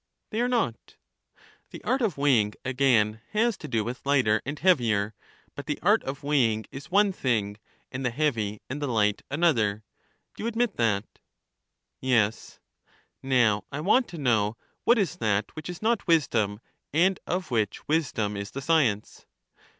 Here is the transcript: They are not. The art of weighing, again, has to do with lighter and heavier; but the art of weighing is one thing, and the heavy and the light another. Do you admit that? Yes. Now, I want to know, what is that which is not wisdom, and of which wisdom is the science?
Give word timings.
They 0.31 0.41
are 0.41 0.47
not. 0.47 0.95
The 1.69 1.83
art 1.83 2.01
of 2.01 2.17
weighing, 2.17 2.53
again, 2.65 3.21
has 3.33 3.55
to 3.57 3.67
do 3.67 3.83
with 3.83 4.03
lighter 4.03 4.41
and 4.47 4.57
heavier; 4.57 5.13
but 5.53 5.67
the 5.67 5.77
art 5.83 6.01
of 6.05 6.23
weighing 6.23 6.65
is 6.71 6.89
one 6.89 7.13
thing, 7.13 7.57
and 7.91 8.03
the 8.03 8.09
heavy 8.09 8.61
and 8.67 8.81
the 8.81 8.87
light 8.87 9.21
another. 9.29 9.83
Do 10.35 10.41
you 10.41 10.47
admit 10.47 10.75
that? 10.77 11.05
Yes. 11.99 12.59
Now, 13.21 13.63
I 13.71 13.79
want 13.81 14.07
to 14.07 14.17
know, 14.17 14.57
what 14.85 14.97
is 14.97 15.17
that 15.17 15.55
which 15.55 15.69
is 15.69 15.83
not 15.83 16.07
wisdom, 16.07 16.61
and 16.91 17.19
of 17.27 17.51
which 17.51 17.87
wisdom 17.87 18.35
is 18.35 18.49
the 18.49 18.61
science? 18.63 19.27